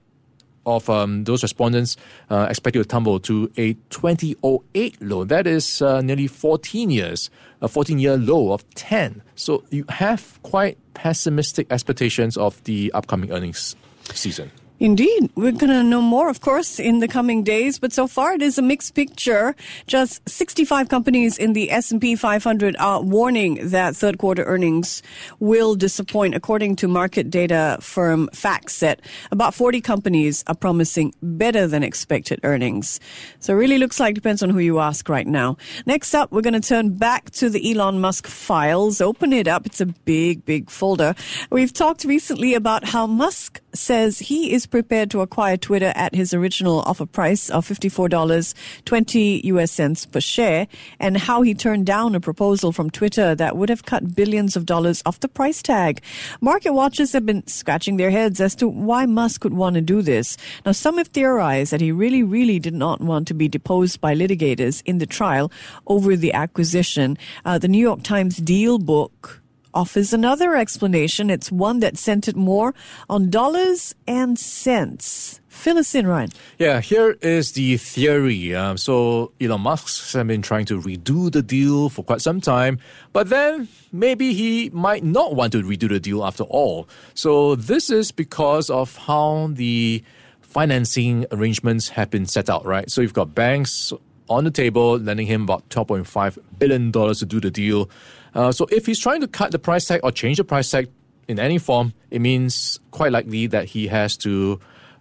of 0.67 0.89
um, 0.89 1.25
those 1.25 1.43
respondents 1.43 1.97
uh, 2.31 2.47
expected 2.49 2.81
to 2.81 2.85
tumble 2.85 3.19
to 3.21 3.51
a 3.57 3.75
2008 3.91 5.03
low. 5.03 5.25
That 5.25 5.47
is 5.47 5.83
uh, 5.83 6.01
nearly 6.01 6.27
14 6.27 6.91
years, 6.91 7.31
a 7.61 7.69
14 7.69 7.99
year 7.99 8.17
low 8.17 8.53
of 8.53 8.69
10. 8.75 9.23
So 9.35 9.65
you 9.71 9.85
have 9.89 10.39
quite 10.43 10.79
pessimistic 10.95 11.67
expectations 11.71 12.37
of 12.37 12.63
the 12.65 12.91
upcoming 12.93 13.33
earnings 13.33 13.77
season. 14.13 14.51
Indeed. 14.83 15.31
We're 15.37 15.53
going 15.53 15.71
to 15.71 15.85
know 15.85 16.03
more, 16.03 16.29
of 16.29 16.41
course, 16.41 16.81
in 16.81 16.99
the 16.99 17.07
coming 17.07 17.45
days, 17.45 17.79
but 17.79 17.93
so 17.93 18.09
far 18.09 18.33
it 18.33 18.43
is 18.43 18.59
a 18.59 18.63
mixed 18.63 18.97
picture. 18.97 19.55
Just 19.87 20.29
65 20.29 20.89
companies 20.89 21.39
in 21.39 21.53
the 21.53 21.71
S&P 21.71 22.17
500 22.17 22.75
are 22.81 23.01
warning 23.01 23.61
that 23.69 23.95
third 23.95 24.19
quarter 24.19 24.43
earnings 24.43 25.01
will 25.39 25.77
disappoint 25.77 26.35
according 26.35 26.75
to 26.75 26.89
market 26.89 27.31
data 27.31 27.79
firm 27.81 28.29
FactSet. 28.33 28.99
About 29.31 29.55
40 29.55 29.81
companies 29.81 30.43
are 30.49 30.57
promising 30.57 31.15
better 31.23 31.69
than 31.69 31.85
expected 31.85 32.41
earnings. 32.43 32.99
So 33.39 33.53
it 33.53 33.59
really 33.59 33.79
looks 33.79 34.01
like 34.01 34.17
depends 34.17 34.43
on 34.43 34.51
who 34.51 34.59
you 34.59 34.81
ask 34.81 35.09
right 35.09 35.29
now. 35.29 35.59
Next 35.87 36.13
up, 36.13 36.33
we're 36.33 36.43
going 36.43 36.61
to 36.61 36.69
turn 36.69 36.97
back 36.97 37.31
to 37.39 37.49
the 37.49 37.71
Elon 37.71 38.01
Musk 38.01 38.27
files. 38.27 39.01
Open 39.01 39.33
it 39.33 39.47
up. 39.47 39.65
It's 39.65 39.81
a 39.81 39.87
big, 39.87 40.45
big 40.45 40.71
folder. 40.71 41.15
We've 41.51 41.73
talked 41.73 42.03
recently 42.03 42.55
about 42.55 42.83
how 42.83 43.07
Musk 43.07 43.61
says 43.75 44.19
he 44.19 44.53
is 44.53 44.67
prepared 44.67 45.11
to 45.11 45.21
acquire 45.21 45.57
Twitter 45.57 45.93
at 45.95 46.15
his 46.15 46.35
original 46.35 46.81
offer 46.81 47.07
price 47.07 47.51
of 47.51 47.67
$54.20 47.67 49.45
US 49.45 49.73
cents 49.73 50.07
per 50.07 50.21
share 50.21 50.67
and 51.01 51.17
how 51.17 51.43
he 51.43 51.55
turned 51.55 51.87
down 51.87 52.15
a 52.15 52.21
proposal 52.21 52.73
from 52.73 52.91
Twitter 52.91 53.35
that 53.35 53.57
would 53.57 53.69
have 53.69 53.85
cut 53.85 54.15
billions 54.15 54.57
of 54.57 54.67
dollars 54.67 55.03
off 55.07 55.21
the 55.21 55.29
price 55.29 55.63
tag. 55.63 56.03
Market 56.41 56.73
watchers 56.73 57.13
have 57.13 57.27
been 57.27 57.47
scratching 57.47 57.97
their 57.97 58.11
heads 58.11 58.41
as 58.41 58.55
to 58.57 58.69
why 58.69 59.07
Musk 59.07 59.45
would 59.45 59.55
want 59.55 59.75
to 59.75 59.81
do 59.81 60.03
this. 60.03 60.37
Now, 60.65 60.73
some 60.73 60.99
have 60.99 61.09
theorized 61.09 61.73
that 61.73 61.81
he 61.81 61.93
really, 61.93 62.23
really 62.23 62.59
did 62.59 62.75
not 62.75 63.01
want 63.01 63.29
to 63.29 63.35
be 63.35 63.49
deposed 63.49 64.01
by 64.01 64.15
litigators 64.15 64.83
in 64.85 64.99
the 64.99 65.07
trial 65.07 65.51
over 65.87 66.17
the 66.17 66.33
acquisition. 66.33 67.19
Uh, 67.45 67.59
the 67.59 67.69
New 67.69 67.79
York 67.79 68.03
Times 68.03 68.41
DealBook 68.41 69.42
offers 69.75 70.13
another 70.13 70.57
explanation. 70.57 71.31
It's 71.31 71.51
one 71.51 71.81
that 71.81 71.99
centered 71.99 72.37
more 72.37 72.75
on 73.09 73.31
dollars 73.31 73.95
and 74.07 74.39
cents. 74.39 75.41
Fill 75.49 75.79
us 75.79 75.95
in, 75.95 76.07
Ryan. 76.07 76.31
Yeah, 76.59 76.81
here 76.81 77.17
is 77.21 77.53
the 77.53 77.77
theory. 77.77 78.55
Um, 78.55 78.77
so 78.77 79.33
Elon 79.41 79.61
Musk 79.61 80.13
has 80.13 80.27
been 80.27 80.43
trying 80.43 80.65
to 80.67 80.81
redo 80.81 81.31
the 81.31 81.43
deal 81.43 81.89
for 81.89 82.03
quite 82.03 82.21
some 82.21 82.41
time, 82.41 82.79
but 83.13 83.29
then 83.29 83.69
maybe 83.93 84.33
he 84.33 84.71
might 84.71 85.05
not 85.05 85.37
want 85.37 85.53
to 85.53 85.63
redo 85.63 85.89
the 85.89 86.01
deal 86.01 86.25
after 86.25 86.45
all. 86.45 86.89
So 87.15 87.55
this 87.55 87.91
is 87.91 88.11
because 88.11 88.71
of 88.71 88.97
how 88.97 89.51
the 89.53 90.03
financing 90.41 91.27
arrangements 91.31 91.91
have 91.91 92.11
been 92.11 92.27
set 92.27 92.51
out, 92.51 92.65
right? 92.65 92.91
So 92.91 93.01
you've 93.01 93.15
got 93.15 93.35
banks 93.35 93.93
on 94.29 94.45
the 94.45 94.51
table 94.51 94.99
lending 94.99 95.27
him 95.27 95.43
about 95.43 95.69
$12.5 95.69 96.39
billion 96.59 96.93
to 96.93 97.27
do 97.27 97.41
the 97.41 97.51
deal. 97.51 97.91
Uh, 98.35 98.53
so 98.53 98.67
if 98.71 98.87
he's 98.87 98.99
trying 98.99 99.21
to 99.21 99.29
cut 99.29 99.51
the 99.51 99.59
price 99.59 99.87
tag 99.87 100.01
or 100.03 100.11
change 100.11 100.39
the 100.39 100.45
price 100.45 100.71
tag 100.71 100.89
in 101.29 101.39
any 101.39 101.59
form, 101.59 101.93
it 102.11 102.21
means 102.21 102.81
quite 102.91 103.13
likely 103.13 103.47
that 103.47 103.67
he 103.67 103.89
has 103.89 104.17
to 104.19 104.59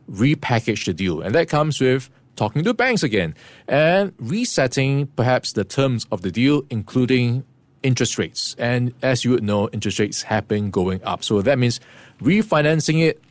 repackage 0.10 0.86
the 0.86 0.94
deal. 0.94 1.22
And 1.22 1.34
that 1.36 1.50
comes 1.50 1.80
with 1.80 2.10
talking 2.36 2.64
to 2.64 2.74
banks 2.74 3.04
again 3.04 3.36
and 3.68 4.14
resetting 4.18 5.08
perhaps 5.08 5.54
the 5.54 5.64
terms 5.64 6.06
of 6.12 6.22
the 6.22 6.32
deal, 6.32 6.64
including 6.70 7.44
interest 7.84 8.18
rates. 8.18 8.56
And 8.58 8.94
as 9.02 9.24
you 9.24 9.32
would 9.32 9.44
know, 9.44 9.70
interest 9.70 10.00
rates 10.00 10.24
have 10.24 10.48
been 10.48 10.70
going 10.70 11.04
up. 11.04 11.24
So 11.24 11.42
that 11.42 11.58
means 11.58 11.80
refinancing 12.22 13.02
it 13.02 13.22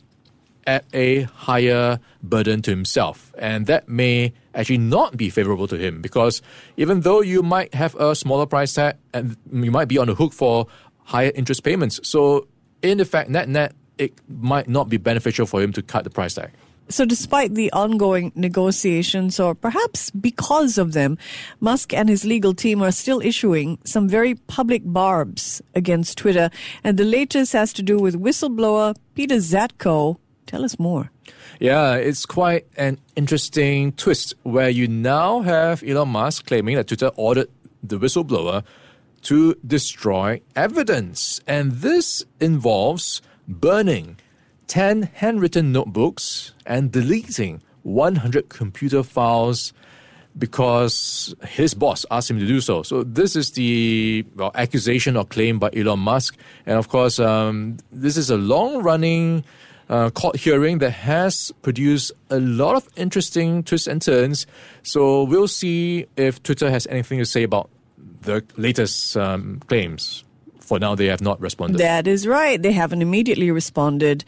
at 0.67 0.85
a 0.93 1.23
higher 1.23 1.99
burden 2.23 2.63
to 2.63 2.71
himself. 2.71 3.33
And 3.39 3.67
that 3.67 3.89
may 3.89 4.33
actually 4.55 4.79
not 4.79 5.17
be 5.17 5.31
favorable 5.31 5.69
to 5.69 5.77
him 5.77 6.01
because 6.03 6.43
even 6.77 7.01
though 7.01 7.21
you 7.21 7.43
might 7.43 7.75
have 7.75 7.95
a 7.97 8.15
smaller 8.15 8.47
price 8.47 8.75
tag 8.75 8.97
and 9.15 9.37
you 9.53 9.71
might 9.71 9.89
be 9.89 9.99
on 9.99 10.09
the 10.09 10.15
hook 10.15 10.33
for 10.33 10.67
higher 11.11 11.33
interest 11.35 11.65
payments. 11.65 12.01
So, 12.05 12.47
in 12.83 13.01
effect, 13.01 13.29
net 13.29 13.49
net, 13.49 13.75
it 13.99 14.13
might 14.29 14.69
not 14.69 14.89
be 14.89 14.97
beneficial 14.97 15.45
for 15.45 15.61
him 15.61 15.73
to 15.73 15.83
cut 15.83 16.05
the 16.05 16.11
price 16.11 16.35
tag. 16.35 16.51
So, 16.89 17.05
despite 17.05 17.55
the 17.55 17.71
ongoing 17.73 18.33
negotiations, 18.35 19.39
or 19.39 19.55
perhaps 19.55 20.11
because 20.11 20.79
of 20.79 20.93
them, 20.93 21.19
Musk 21.61 21.93
and 21.93 22.09
his 22.09 22.25
legal 22.25 22.55
team 22.55 22.83
are 22.83 22.91
still 22.91 23.21
issuing 23.21 23.79
some 23.85 24.09
very 24.09 24.35
public 24.35 24.83
barbs 24.85 25.63
against 25.75 26.19
Twitter. 26.19 26.51
And 26.83 26.97
the 26.97 27.05
latest 27.05 27.53
has 27.53 27.73
to 27.75 27.83
do 27.83 27.99
with 27.99 28.21
whistleblower 28.21 28.97
Peter 29.15 29.37
Zatko. 29.37 30.17
Tell 30.51 30.65
us 30.65 30.81
more. 30.81 31.13
Yeah, 31.61 31.95
it's 31.95 32.27
quite 32.27 32.67
an 32.77 32.99
interesting 33.15 33.93
twist 33.93 34.35
where 34.43 34.69
you 34.69 34.89
now 34.89 35.43
have 35.43 35.85
Elon 35.85 36.09
Musk 36.09 36.47
claiming 36.47 36.75
that 36.75 36.89
Twitter 36.89 37.13
ordered 37.15 37.47
the 37.85 38.01
whistleblower 38.01 38.65
to 39.23 39.55
destroy 39.65 40.41
evidence. 40.57 41.41
And 41.47 41.71
this 41.71 42.25
involves 42.41 43.23
burning 43.47 44.17
10 44.67 45.11
handwritten 45.15 45.71
notebooks 45.71 46.53
and 46.67 46.91
deleting 46.91 47.63
100 47.85 48.49
computer 48.49 49.05
files 49.05 49.73
because 50.37 51.33
his 51.47 51.75
boss 51.75 52.05
asked 52.11 52.29
him 52.29 52.41
to 52.41 52.47
do 52.47 52.61
so. 52.61 52.83
So 52.83 53.05
this 53.05 53.37
is 53.37 53.53
the 53.53 54.27
well, 54.35 54.51
accusation 54.57 55.17
or 55.17 55.25
claim 55.25 55.61
by 55.61 55.71
Elon 55.77 56.01
Musk, 56.01 56.37
and 56.67 56.77
of 56.77 56.89
course, 56.89 57.21
um, 57.21 57.77
this 57.93 58.17
is 58.17 58.31
a 58.31 58.37
long-running 58.37 59.45
uh, 59.91 60.09
court 60.11 60.37
hearing 60.37 60.79
that 60.79 60.93
has 60.93 61.53
produced 61.63 62.13
a 62.31 62.39
lot 62.39 62.77
of 62.77 62.89
interesting 62.97 63.63
twists 63.65 63.89
and 63.89 64.01
turns. 64.01 64.47
So 64.83 65.25
we'll 65.25 65.49
see 65.49 66.07
if 66.17 66.43
Twitter 66.43 66.71
has 66.71 66.87
anything 66.87 67.19
to 67.19 67.27
say 67.27 67.43
about 67.43 67.69
the 68.23 68.45
latest 68.57 69.17
um, 69.17 69.61
claims. 69.67 70.25
For 70.61 70.79
now, 70.79 70.95
they 70.95 71.07
have 71.07 71.21
not 71.21 71.41
responded. 71.41 71.79
That 71.79 72.07
is 72.07 72.29
right. 72.29 72.63
They 72.63 72.71
haven't 72.71 73.03
immediately 73.03 73.51
responded 73.51 74.25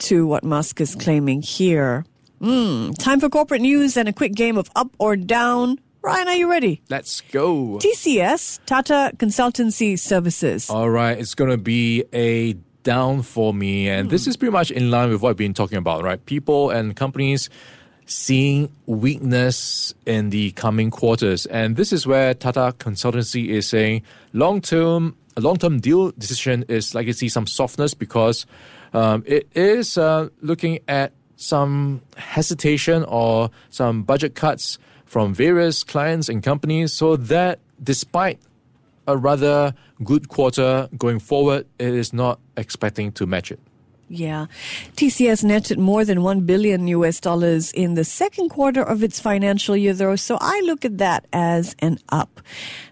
to 0.00 0.26
what 0.26 0.44
Musk 0.44 0.80
is 0.82 0.94
claiming 0.94 1.40
here. 1.40 2.04
Mm, 2.42 2.98
time 2.98 3.18
for 3.18 3.30
corporate 3.30 3.62
news 3.62 3.96
and 3.96 4.06
a 4.06 4.12
quick 4.12 4.34
game 4.34 4.58
of 4.58 4.70
up 4.76 4.90
or 4.98 5.16
down. 5.16 5.80
Ryan, 6.02 6.28
are 6.28 6.34
you 6.34 6.50
ready? 6.50 6.82
Let's 6.90 7.22
go. 7.32 7.78
TCS, 7.78 8.60
Tata 8.66 9.12
Consultancy 9.16 9.98
Services. 9.98 10.68
All 10.68 10.90
right, 10.90 11.18
it's 11.18 11.34
going 11.34 11.50
to 11.50 11.56
be 11.56 12.04
a 12.12 12.54
down 12.86 13.22
for 13.22 13.52
me. 13.52 13.88
And 13.88 14.06
mm. 14.06 14.10
this 14.10 14.28
is 14.28 14.36
pretty 14.36 14.52
much 14.52 14.70
in 14.70 14.92
line 14.92 15.10
with 15.10 15.20
what 15.20 15.30
I've 15.30 15.36
been 15.36 15.54
talking 15.54 15.76
about, 15.76 16.04
right? 16.04 16.24
People 16.24 16.70
and 16.70 16.94
companies 16.94 17.50
seeing 18.06 18.70
weakness 18.86 19.92
in 20.06 20.30
the 20.30 20.52
coming 20.52 20.92
quarters. 20.92 21.46
And 21.46 21.76
this 21.76 21.92
is 21.92 22.06
where 22.06 22.32
Tata 22.32 22.72
Consultancy 22.78 23.48
is 23.48 23.66
saying 23.66 24.02
long 24.32 24.60
term, 24.60 25.16
a 25.36 25.40
long 25.40 25.56
term 25.56 25.80
deal 25.80 26.12
decision 26.12 26.64
is 26.68 26.94
likely 26.94 27.12
to 27.12 27.18
see 27.18 27.28
some 27.28 27.48
softness 27.48 27.92
because 27.92 28.46
um, 28.94 29.24
it 29.26 29.48
is 29.56 29.98
uh, 29.98 30.28
looking 30.40 30.78
at 30.86 31.12
some 31.34 32.00
hesitation 32.16 33.04
or 33.08 33.50
some 33.70 34.04
budget 34.04 34.36
cuts 34.36 34.78
from 35.04 35.34
various 35.34 35.82
clients 35.82 36.28
and 36.28 36.44
companies 36.44 36.92
so 36.92 37.16
that 37.16 37.58
despite 37.82 38.38
a 39.06 39.16
rather 39.16 39.74
good 40.04 40.28
quarter 40.28 40.88
going 40.96 41.18
forward, 41.18 41.66
it 41.78 41.94
is 41.94 42.12
not 42.12 42.40
expecting 42.56 43.12
to 43.12 43.26
match 43.26 43.50
it. 43.50 43.60
Yeah. 44.08 44.46
TCS 44.96 45.42
netted 45.42 45.78
more 45.78 46.04
than 46.04 46.22
1 46.22 46.42
billion 46.42 46.86
US 46.88 47.20
dollars 47.20 47.72
in 47.72 47.94
the 47.94 48.04
second 48.04 48.50
quarter 48.50 48.82
of 48.82 49.02
its 49.02 49.18
financial 49.18 49.76
year 49.76 49.94
though, 49.94 50.16
so 50.16 50.38
I 50.40 50.62
look 50.64 50.84
at 50.84 50.98
that 50.98 51.26
as 51.32 51.74
an 51.80 51.98
up. 52.10 52.40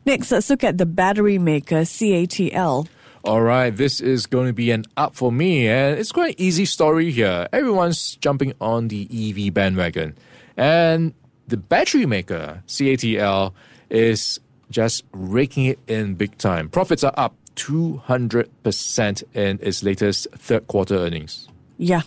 Next, 0.04 0.32
let's 0.32 0.50
look 0.50 0.64
at 0.64 0.78
the 0.78 0.86
battery 0.86 1.38
maker 1.38 1.82
CATL. 1.82 2.88
All 3.24 3.40
right, 3.40 3.74
this 3.74 4.00
is 4.00 4.26
going 4.26 4.48
to 4.48 4.52
be 4.52 4.70
an 4.70 4.84
up 4.98 5.14
for 5.14 5.32
me, 5.32 5.66
and 5.66 5.98
it's 5.98 6.12
quite 6.12 6.34
an 6.34 6.40
easy 6.42 6.66
story 6.66 7.10
here. 7.10 7.48
Everyone's 7.54 8.16
jumping 8.16 8.52
on 8.60 8.88
the 8.88 9.08
EV 9.10 9.54
bandwagon, 9.54 10.14
and 10.58 11.14
the 11.48 11.56
battery 11.56 12.04
maker 12.04 12.62
CATL 12.66 13.54
is 13.88 14.40
just 14.70 15.04
raking 15.12 15.66
it 15.66 15.78
in 15.86 16.14
big 16.14 16.36
time. 16.38 16.68
Profits 16.68 17.04
are 17.04 17.14
up 17.16 17.34
200% 17.56 19.22
in 19.34 19.58
its 19.62 19.82
latest 19.82 20.26
third 20.32 20.66
quarter 20.66 20.96
earnings. 20.96 21.48
Yeah, 21.76 22.02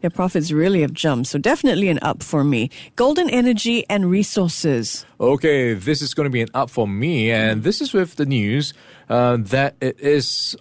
their 0.00 0.10
profits 0.10 0.50
really 0.50 0.80
have 0.80 0.92
jumped. 0.92 1.28
So 1.28 1.38
definitely 1.38 1.88
an 1.88 2.00
up 2.02 2.22
for 2.22 2.42
me. 2.42 2.70
Golden 2.96 3.30
Energy 3.30 3.88
and 3.88 4.10
Resources. 4.10 5.06
Okay, 5.20 5.74
this 5.74 6.02
is 6.02 6.12
going 6.12 6.24
to 6.26 6.30
be 6.30 6.42
an 6.42 6.48
up 6.54 6.70
for 6.70 6.88
me. 6.88 7.30
And 7.30 7.62
this 7.62 7.80
is 7.80 7.92
with 7.92 8.16
the 8.16 8.26
news 8.26 8.74
uh, 9.08 9.36
that 9.40 9.76
it 9.80 10.00
is 10.00 10.56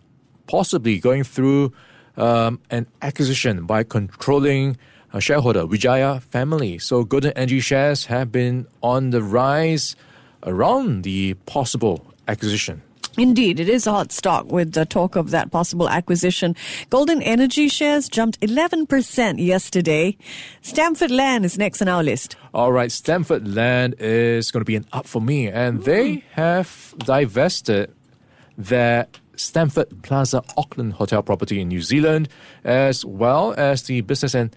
possibly 0.45 0.99
going 0.99 1.23
through 1.23 1.73
um, 2.17 2.59
an 2.69 2.85
acquisition 3.01 3.65
by 3.65 3.83
controlling 3.83 4.77
a 5.13 5.19
shareholder, 5.19 5.65
Widjaja 5.65 6.21
family. 6.21 6.77
So 6.77 7.03
Golden 7.03 7.31
Energy 7.33 7.61
shares 7.61 8.05
have 8.05 8.31
been 8.31 8.67
on 8.83 9.09
the 9.09 9.23
rise 9.23 9.95
around 10.43 11.03
the 11.03 11.33
possible 11.45 12.05
acquisition. 12.27 12.81
Indeed, 13.17 13.59
it 13.59 13.67
is 13.67 13.87
a 13.87 13.91
hot 13.91 14.11
stock 14.13 14.49
with 14.49 14.71
the 14.71 14.85
talk 14.85 15.17
of 15.17 15.31
that 15.31 15.51
possible 15.51 15.89
acquisition. 15.89 16.55
Golden 16.89 17.21
Energy 17.21 17.67
shares 17.67 18.07
jumped 18.07 18.39
11% 18.39 19.45
yesterday. 19.45 20.17
Stamford 20.61 21.11
Land 21.11 21.43
is 21.43 21.57
next 21.57 21.81
on 21.81 21.89
our 21.89 22.03
list. 22.03 22.37
All 22.53 22.71
right, 22.71 22.89
Stamford 22.89 23.53
Land 23.53 23.95
is 23.99 24.49
going 24.49 24.61
to 24.61 24.65
be 24.65 24.77
an 24.77 24.85
up 24.93 25.07
for 25.07 25.21
me, 25.21 25.47
and 25.47 25.83
they 25.83 26.17
mm. 26.17 26.23
have 26.31 26.95
divested 26.99 27.93
their 28.57 29.07
Stamford 29.35 30.03
Plaza 30.03 30.41
Auckland 30.55 30.93
hotel 30.93 31.21
property 31.21 31.59
in 31.59 31.67
New 31.67 31.81
Zealand, 31.81 32.29
as 32.63 33.03
well 33.03 33.53
as 33.57 33.83
the 33.83 34.01
business 34.01 34.33
and 34.33 34.55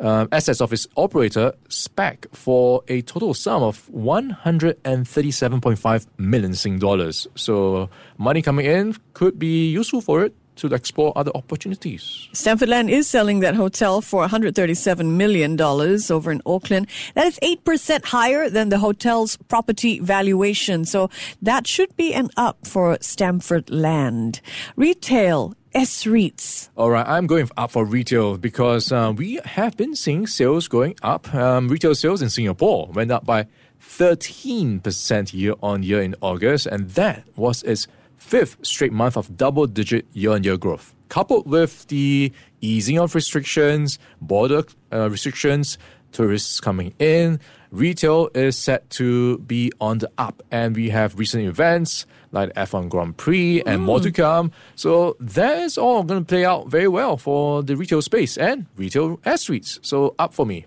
Uh, 0.00 0.28
assets 0.30 0.60
of 0.60 0.72
its 0.72 0.86
operator, 0.96 1.52
SPAC, 1.68 2.26
for 2.32 2.84
a 2.88 3.02
total 3.02 3.34
sum 3.34 3.64
of 3.64 3.88
137.5 3.88 6.06
million 6.18 6.54
Sing 6.54 6.78
dollars. 6.78 7.26
So, 7.34 7.90
money 8.16 8.40
coming 8.42 8.66
in 8.66 8.94
could 9.14 9.36
be 9.38 9.68
useful 9.68 10.00
for 10.00 10.24
it 10.24 10.34
to 10.58 10.74
explore 10.74 11.12
other 11.16 11.30
opportunities. 11.34 12.28
Stamford 12.32 12.68
Land 12.68 12.90
is 12.90 13.08
selling 13.08 13.40
that 13.40 13.54
hotel 13.54 14.00
for 14.00 14.26
$137 14.26 15.16
million 15.16 15.60
over 15.60 16.32
in 16.32 16.42
Auckland. 16.44 16.88
That 17.14 17.26
is 17.26 17.38
8% 17.40 18.04
higher 18.04 18.50
than 18.50 18.68
the 18.68 18.78
hotel's 18.78 19.36
property 19.48 20.00
valuation. 20.00 20.84
So 20.84 21.10
that 21.42 21.66
should 21.66 21.96
be 21.96 22.12
an 22.12 22.30
up 22.36 22.66
for 22.66 22.98
Stamford 23.00 23.70
Land. 23.70 24.40
Retail 24.76 25.54
S 25.74 26.04
REITs. 26.04 26.70
All 26.76 26.90
right, 26.90 27.06
I'm 27.06 27.26
going 27.26 27.50
up 27.56 27.72
for 27.72 27.84
retail 27.84 28.38
because 28.38 28.90
uh, 28.90 29.12
we 29.14 29.38
have 29.44 29.76
been 29.76 29.94
seeing 29.94 30.26
sales 30.26 30.66
going 30.66 30.96
up. 31.02 31.32
Um, 31.34 31.68
retail 31.68 31.94
sales 31.94 32.22
in 32.22 32.30
Singapore 32.30 32.88
went 32.92 33.10
up 33.10 33.26
by 33.26 33.46
13% 33.82 35.34
year 35.34 35.54
on 35.62 35.82
year 35.82 36.02
in 36.02 36.14
August, 36.22 36.66
and 36.66 36.88
that 36.90 37.24
was 37.36 37.62
its 37.64 37.86
fifth 38.16 38.56
straight 38.62 38.92
month 38.92 39.16
of 39.16 39.36
double 39.36 39.66
digit 39.66 40.06
year 40.14 40.32
on 40.32 40.42
year 40.42 40.56
growth. 40.56 40.94
Coupled 41.10 41.46
with 41.46 41.86
the 41.88 42.32
easing 42.60 42.98
of 42.98 43.14
restrictions, 43.14 43.98
border 44.20 44.64
uh, 44.92 45.08
restrictions, 45.10 45.78
tourists 46.12 46.60
coming 46.60 46.94
in, 46.98 47.40
retail 47.70 48.30
is 48.34 48.56
set 48.56 48.88
to 48.90 49.38
be 49.38 49.72
on 49.80 49.98
the 49.98 50.10
up. 50.18 50.42
And 50.50 50.74
we 50.74 50.90
have 50.90 51.18
recent 51.18 51.44
events 51.44 52.06
like 52.32 52.52
F1 52.54 52.88
Grand 52.88 53.16
Prix 53.16 53.62
and 53.62 53.82
more 53.82 54.00
to 54.00 54.10
mm. 54.10 54.14
come. 54.14 54.52
So 54.74 55.16
that 55.20 55.58
is 55.58 55.78
all 55.78 56.02
going 56.02 56.20
to 56.20 56.26
play 56.26 56.44
out 56.44 56.68
very 56.68 56.88
well 56.88 57.16
for 57.16 57.62
the 57.62 57.76
retail 57.76 58.02
space 58.02 58.36
and 58.36 58.66
retail 58.76 59.20
S 59.24 59.48
REITs. 59.48 59.78
So 59.82 60.14
up 60.18 60.34
for 60.34 60.46
me. 60.46 60.66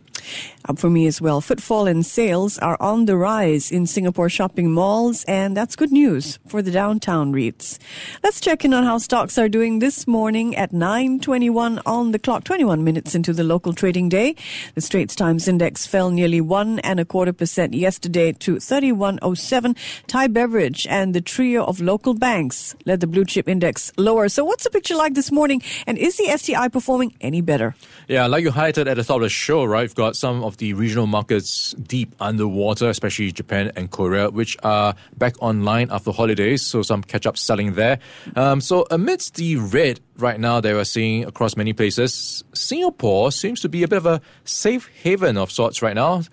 Up 0.65 0.77
for 0.77 0.89
me 0.89 1.07
as 1.07 1.19
well. 1.19 1.41
Footfall 1.41 1.87
and 1.87 2.05
sales 2.05 2.57
are 2.59 2.77
on 2.79 3.05
the 3.05 3.17
rise 3.17 3.71
in 3.71 3.87
Singapore 3.87 4.29
shopping 4.29 4.71
malls, 4.71 5.23
and 5.25 5.57
that's 5.57 5.75
good 5.75 5.91
news 5.91 6.37
for 6.47 6.61
the 6.61 6.71
downtown 6.71 7.33
REITs. 7.33 7.79
Let's 8.23 8.39
check 8.39 8.63
in 8.63 8.73
on 8.73 8.83
how 8.83 8.99
stocks 8.99 9.37
are 9.37 9.49
doing 9.49 9.79
this 9.79 10.07
morning 10.07 10.55
at 10.55 10.71
9.21 10.71 11.81
on 11.85 12.11
the 12.11 12.19
clock, 12.19 12.43
21 12.43 12.83
minutes 12.83 13.15
into 13.15 13.33
the 13.33 13.43
local 13.43 13.73
trading 13.73 14.09
day. 14.09 14.35
The 14.75 14.81
Straits 14.81 15.15
Times 15.15 15.47
Index 15.47 15.87
fell 15.87 16.11
nearly 16.11 16.41
one 16.41 16.79
and 16.79 16.99
a 16.99 17.05
quarter 17.05 17.33
percent 17.33 17.73
yesterday 17.73 18.31
to 18.33 18.59
3107. 18.59 19.75
Thai 20.07 20.27
Beverage 20.27 20.85
and 20.89 21.15
the 21.15 21.21
trio 21.21 21.63
of 21.63 21.81
local 21.81 22.13
banks 22.13 22.75
led 22.85 22.99
the 22.99 23.07
blue 23.07 23.25
chip 23.25 23.49
index 23.49 23.91
lower. 23.97 24.29
So 24.29 24.45
what's 24.45 24.63
the 24.63 24.69
picture 24.69 24.95
like 24.95 25.13
this 25.13 25.31
morning? 25.31 25.61
And 25.87 25.97
is 25.97 26.17
the 26.17 26.37
STI 26.37 26.67
performing 26.67 27.15
any 27.21 27.41
better? 27.41 27.75
Yeah, 28.07 28.27
like 28.27 28.43
you 28.43 28.51
highlighted 28.51 28.87
at 28.87 28.97
the 28.97 29.03
top 29.03 29.17
of 29.17 29.23
the 29.23 29.29
show, 29.29 29.63
right? 29.63 29.81
We've 29.81 29.95
got 29.95 30.10
some 30.15 30.43
of 30.43 30.57
the 30.57 30.73
regional 30.73 31.07
markets 31.07 31.73
deep 31.73 32.15
underwater, 32.19 32.89
especially 32.89 33.31
Japan 33.31 33.71
and 33.75 33.91
Korea, 33.91 34.29
which 34.29 34.57
are 34.63 34.95
back 35.17 35.35
online 35.41 35.89
after 35.91 36.11
holidays. 36.11 36.61
So 36.61 36.81
some 36.81 37.03
catch 37.03 37.25
up 37.25 37.37
selling 37.37 37.73
there. 37.73 37.99
Um, 38.35 38.61
so 38.61 38.85
amidst 38.91 39.35
the 39.35 39.57
red 39.57 39.99
right 40.17 40.39
now 40.39 40.61
that 40.61 40.73
we're 40.73 40.83
seeing 40.83 41.25
across 41.25 41.55
many 41.55 41.73
places, 41.73 42.43
Singapore 42.53 43.31
seems 43.31 43.61
to 43.61 43.69
be 43.69 43.83
a 43.83 43.87
bit 43.87 43.97
of 43.97 44.05
a 44.05 44.21
safe 44.43 44.89
haven 45.03 45.37
of 45.37 45.51
sorts 45.51 45.81
right 45.81 45.95
now, 45.95 46.23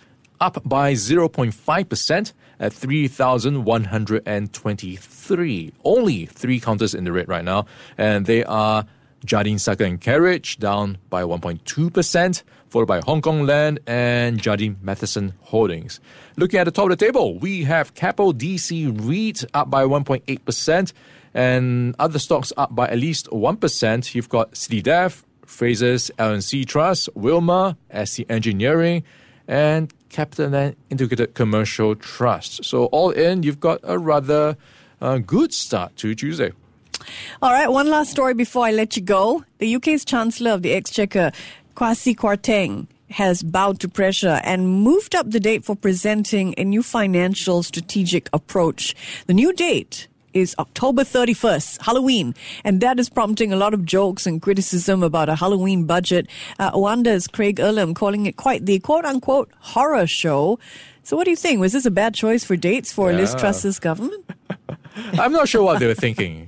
up 0.40 0.60
by 0.64 0.94
0.5% 0.94 2.32
at 2.60 2.72
3,123. 2.72 5.72
Only 5.84 6.26
three 6.26 6.60
counters 6.60 6.94
in 6.94 7.04
the 7.04 7.12
red 7.12 7.28
right 7.28 7.44
now, 7.44 7.66
and 7.96 8.26
they 8.26 8.42
are 8.44 8.84
Jardine 9.24 9.58
Cycle 9.58 9.86
and 9.86 10.00
Carriage 10.00 10.58
down 10.58 10.98
by 11.10 11.22
1.2%, 11.22 12.42
followed 12.68 12.86
by 12.86 13.00
Hong 13.00 13.20
Kong 13.20 13.46
Land 13.46 13.80
and 13.86 14.40
Jardine 14.40 14.76
Matheson 14.80 15.34
Holdings. 15.40 16.00
Looking 16.36 16.60
at 16.60 16.64
the 16.64 16.70
top 16.70 16.84
of 16.84 16.90
the 16.90 17.04
table, 17.04 17.38
we 17.38 17.64
have 17.64 17.94
Keppel 17.94 18.32
DC 18.32 18.96
REIT 19.08 19.44
up 19.54 19.70
by 19.70 19.84
1.8%, 19.84 20.92
and 21.34 21.94
other 21.98 22.18
stocks 22.18 22.52
up 22.56 22.74
by 22.74 22.88
at 22.88 22.98
least 22.98 23.26
1%. 23.28 24.14
You've 24.14 24.28
got 24.28 24.52
CityDev, 24.52 25.22
Frasers, 25.46 26.10
LNC 26.18 26.66
Trust, 26.66 27.08
Wilmar, 27.14 27.76
ST 28.04 28.30
Engineering, 28.30 29.02
and 29.46 29.92
CapitaLand 30.10 30.76
Integrated 30.90 31.34
Commercial 31.34 31.94
Trust. 31.94 32.64
So 32.64 32.86
all 32.86 33.10
in, 33.10 33.42
you've 33.42 33.60
got 33.60 33.80
a 33.82 33.98
rather 33.98 34.56
uh, 35.00 35.18
good 35.18 35.52
start 35.52 35.96
to 35.96 36.14
Tuesday. 36.14 36.52
All 37.42 37.52
right, 37.52 37.68
one 37.68 37.88
last 37.88 38.10
story 38.10 38.34
before 38.34 38.64
I 38.66 38.72
let 38.72 38.96
you 38.96 39.02
go. 39.02 39.44
The 39.58 39.76
UK's 39.76 40.04
Chancellor 40.04 40.52
of 40.52 40.62
the 40.62 40.72
Exchequer, 40.72 41.32
Kwasi 41.76 42.14
Kwarteng, 42.14 42.86
has 43.10 43.42
bowed 43.42 43.80
to 43.80 43.88
pressure 43.88 44.40
and 44.44 44.68
moved 44.68 45.14
up 45.14 45.30
the 45.30 45.40
date 45.40 45.64
for 45.64 45.74
presenting 45.74 46.54
a 46.58 46.64
new 46.64 46.82
financial 46.82 47.62
strategic 47.62 48.28
approach. 48.32 48.94
The 49.26 49.34
new 49.34 49.52
date 49.52 50.08
is 50.34 50.54
October 50.58 51.04
31st, 51.04 51.82
Halloween, 51.82 52.34
and 52.64 52.80
that 52.80 53.00
is 53.00 53.08
prompting 53.08 53.52
a 53.52 53.56
lot 53.56 53.72
of 53.74 53.84
jokes 53.84 54.26
and 54.26 54.42
criticism 54.42 55.02
about 55.02 55.28
a 55.28 55.34
Halloween 55.36 55.84
budget. 55.84 56.28
Uh, 56.58 56.70
Craig 57.32 57.56
Erlam 57.56 57.94
calling 57.94 58.26
it 58.26 58.36
quite 58.36 58.66
the 58.66 58.78
quote 58.80 59.04
unquote 59.04 59.50
horror 59.58 60.06
show. 60.06 60.58
So, 61.02 61.16
what 61.16 61.24
do 61.24 61.30
you 61.30 61.36
think? 61.36 61.60
Was 61.60 61.72
this 61.72 61.86
a 61.86 61.90
bad 61.90 62.14
choice 62.14 62.44
for 62.44 62.56
dates 62.56 62.92
for 62.92 63.10
Yeah. 63.10 63.18
Liz 63.18 63.34
Truss's 63.34 63.78
government? 63.78 64.24
I'm 65.18 65.32
not 65.32 65.48
sure 65.48 65.62
what 65.62 65.78
they 65.78 65.86
were 65.86 65.94
thinking. 65.94 66.47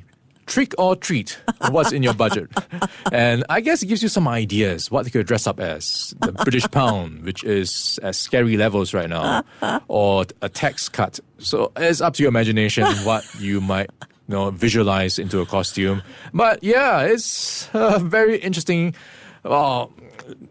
Trick 0.50 0.74
or 0.78 0.96
treat, 0.96 1.38
what's 1.70 1.92
in 1.92 2.02
your 2.02 2.12
budget? 2.12 2.50
And 3.12 3.44
I 3.48 3.60
guess 3.60 3.82
it 3.82 3.86
gives 3.86 4.02
you 4.02 4.08
some 4.08 4.26
ideas 4.26 4.90
what 4.90 5.04
you 5.04 5.12
could 5.12 5.26
dress 5.26 5.46
up 5.46 5.60
as. 5.60 6.12
The 6.20 6.32
British 6.32 6.68
pound, 6.70 7.22
which 7.22 7.44
is 7.44 8.00
at 8.02 8.16
scary 8.16 8.56
levels 8.56 8.92
right 8.92 9.08
now, 9.08 9.44
or 9.88 10.26
a 10.42 10.48
tax 10.48 10.88
cut. 10.88 11.20
So 11.38 11.70
it's 11.76 12.00
up 12.00 12.14
to 12.14 12.22
your 12.22 12.30
imagination 12.30 12.84
what 13.04 13.24
you 13.38 13.60
might 13.60 13.90
you 14.02 14.34
know, 14.34 14.50
visualize 14.50 15.20
into 15.20 15.40
a 15.40 15.46
costume. 15.46 16.02
But 16.34 16.64
yeah, 16.64 17.02
it's 17.02 17.68
a 17.72 18.00
very 18.00 18.38
interesting. 18.38 18.94
Uh, 19.44 19.86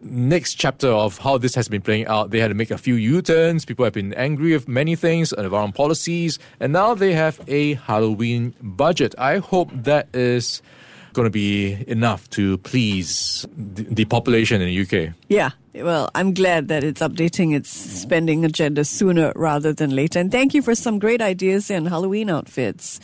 next 0.01 0.55
chapter 0.55 0.87
of 0.87 1.17
how 1.19 1.37
this 1.37 1.55
has 1.55 1.67
been 1.67 1.81
playing 1.81 2.07
out. 2.07 2.31
They 2.31 2.39
had 2.39 2.47
to 2.47 2.53
make 2.53 2.71
a 2.71 2.77
few 2.77 2.95
U-turns. 2.95 3.65
People 3.65 3.85
have 3.85 3.93
been 3.93 4.13
angry 4.13 4.53
with 4.53 4.67
many 4.67 4.95
things 4.95 5.31
around 5.33 5.73
policies, 5.75 6.39
and 6.59 6.73
now 6.73 6.93
they 6.95 7.13
have 7.13 7.39
a 7.47 7.75
Halloween 7.75 8.53
budget. 8.61 9.13
I 9.17 9.37
hope 9.37 9.69
that 9.73 10.07
is 10.13 10.61
going 11.13 11.25
to 11.25 11.31
be 11.31 11.83
enough 11.87 12.29
to 12.31 12.57
please 12.59 13.45
the, 13.57 13.83
the 13.83 14.05
population 14.05 14.61
in 14.61 14.67
the 14.67 14.81
UK. 14.81 15.13
Yeah. 15.27 15.51
Well, 15.75 16.09
I'm 16.15 16.33
glad 16.33 16.67
that 16.69 16.83
it's 16.83 17.01
updating 17.01 17.55
its 17.55 17.69
spending 17.69 18.43
agenda 18.43 18.83
sooner 18.83 19.31
rather 19.35 19.71
than 19.71 19.91
later. 19.91 20.17
And 20.19 20.31
thank 20.31 20.55
you 20.55 20.63
for 20.63 20.73
some 20.73 20.97
great 20.97 21.21
ideas 21.21 21.69
in 21.69 21.85
Halloween 21.85 22.27
outfits. 22.29 22.99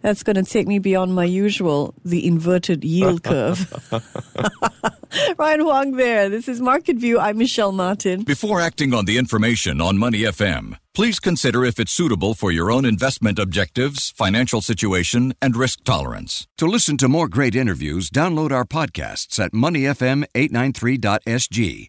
That's 0.00 0.22
going 0.22 0.36
to 0.36 0.44
take 0.44 0.68
me 0.68 0.78
beyond 0.78 1.14
my 1.14 1.24
usual, 1.24 1.92
the 2.04 2.24
inverted 2.26 2.84
yield 2.84 3.22
curve. 3.24 3.72
Ryan 5.38 5.60
Huang 5.60 5.92
there. 5.92 6.28
This 6.28 6.46
is 6.46 6.60
Market 6.60 6.98
View. 6.98 7.18
I'm 7.18 7.38
Michelle 7.38 7.72
Martin. 7.72 8.22
Before 8.22 8.60
acting 8.60 8.94
on 8.94 9.06
the 9.06 9.18
information 9.18 9.80
on 9.80 9.98
Money 9.98 10.20
FM, 10.20 10.76
please 10.94 11.18
consider 11.18 11.64
if 11.64 11.80
it's 11.80 11.90
suitable 11.92 12.34
for 12.34 12.52
your 12.52 12.70
own 12.70 12.84
investment 12.84 13.40
objectives, 13.40 14.12
financial 14.12 14.60
situation, 14.60 15.34
and 15.42 15.56
risk 15.56 15.82
tolerance. 15.82 16.46
To 16.58 16.66
listen 16.66 16.96
to 16.98 17.08
more 17.08 17.26
great 17.28 17.56
interviews, 17.56 18.08
download 18.08 18.52
our 18.52 18.64
podcasts 18.64 19.42
at 19.42 19.50
moneyfm893.sg 19.52 21.88